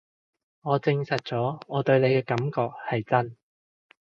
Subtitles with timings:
[0.61, 3.37] 我證實咗我對你嘅感覺係真